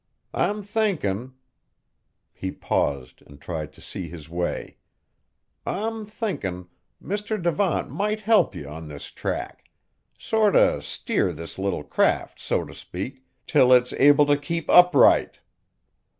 I'm 0.33 0.63
thinkin'," 0.63 1.35
he 2.33 2.49
paused 2.49 3.21
and 3.27 3.39
tried 3.39 3.71
to 3.73 3.81
see 3.81 4.09
his 4.09 4.27
way, 4.31 4.77
"I'm 5.63 6.07
thinkin', 6.07 6.69
Mr. 6.99 7.39
Devant 7.39 7.91
might 7.91 8.21
help 8.21 8.55
ye 8.55 8.65
on 8.65 8.87
this 8.87 9.11
tack. 9.11 9.65
Sort 10.17 10.55
o' 10.55 10.79
steer 10.79 11.31
this 11.31 11.59
little 11.59 11.83
craft, 11.83 12.39
so 12.39 12.65
t' 12.65 12.73
speak, 12.73 13.25
till 13.45 13.71
it's 13.71 13.93
able 13.93 14.25
to 14.25 14.37
keep 14.37 14.67
upright." 14.71 15.39